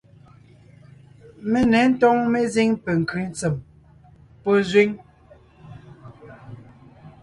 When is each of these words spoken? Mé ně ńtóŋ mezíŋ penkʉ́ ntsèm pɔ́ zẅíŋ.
Mé 1.49 1.59
ně 1.71 1.79
ńtóŋ 1.89 2.17
mezíŋ 2.31 2.69
penkʉ́ 2.83 3.23
ntsèm 3.29 3.55
pɔ́ 4.43 4.55
zẅíŋ. 4.69 4.89